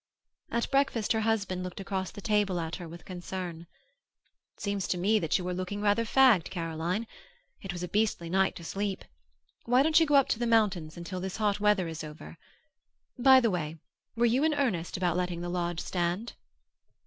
At 0.49 0.71
breakfast 0.71 1.11
her 1.13 1.19
husband 1.19 1.61
looked 1.61 1.79
across 1.79 2.09
the 2.09 2.21
table 2.21 2.59
at 2.59 2.77
her 2.77 2.87
with 2.89 3.05
concern. 3.05 3.67
"It 4.55 4.59
seems 4.59 4.87
to 4.87 4.97
me 4.97 5.19
that 5.19 5.37
you 5.37 5.47
are 5.47 5.53
looking 5.53 5.79
rather 5.79 6.05
fagged, 6.05 6.49
Caroline. 6.49 7.05
It 7.61 7.71
was 7.71 7.83
a 7.83 7.87
beastly 7.87 8.27
night 8.27 8.55
to 8.55 8.63
sleep. 8.63 9.05
Why 9.65 9.83
don't 9.83 9.99
you 9.99 10.07
go 10.07 10.15
up 10.15 10.27
to 10.29 10.39
the 10.39 10.47
mountains 10.47 10.97
until 10.97 11.19
this 11.19 11.37
hot 11.37 11.59
weather 11.59 11.87
is 11.87 12.03
over? 12.03 12.39
By 13.19 13.39
the 13.39 13.51
way, 13.51 13.77
were 14.15 14.25
you 14.25 14.43
in 14.43 14.55
earnest 14.55 14.97
about 14.97 15.17
letting 15.17 15.41
the 15.41 15.49
lodge 15.49 15.79
stand?" 15.79 16.33